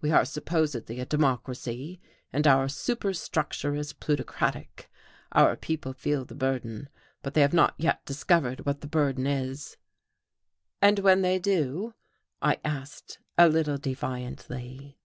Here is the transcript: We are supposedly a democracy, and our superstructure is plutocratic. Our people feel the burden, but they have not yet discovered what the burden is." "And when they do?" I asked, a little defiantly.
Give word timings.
We 0.00 0.10
are 0.12 0.24
supposedly 0.24 0.98
a 0.98 1.04
democracy, 1.04 2.00
and 2.32 2.46
our 2.46 2.70
superstructure 2.70 3.74
is 3.74 3.92
plutocratic. 3.92 4.90
Our 5.32 5.56
people 5.56 5.92
feel 5.92 6.24
the 6.24 6.34
burden, 6.34 6.88
but 7.20 7.34
they 7.34 7.42
have 7.42 7.52
not 7.52 7.74
yet 7.76 8.02
discovered 8.06 8.64
what 8.64 8.80
the 8.80 8.86
burden 8.88 9.26
is." 9.26 9.76
"And 10.80 11.00
when 11.00 11.20
they 11.20 11.38
do?" 11.38 11.92
I 12.40 12.60
asked, 12.64 13.18
a 13.36 13.46
little 13.46 13.76
defiantly. 13.76 14.96